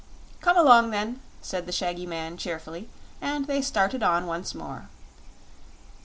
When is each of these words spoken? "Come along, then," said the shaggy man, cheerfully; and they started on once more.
"Come 0.39 0.57
along, 0.57 0.89
then," 0.89 1.19
said 1.43 1.67
the 1.67 1.71
shaggy 1.71 2.07
man, 2.07 2.35
cheerfully; 2.35 2.89
and 3.21 3.45
they 3.45 3.61
started 3.61 4.01
on 4.01 4.25
once 4.25 4.55
more. 4.55 4.89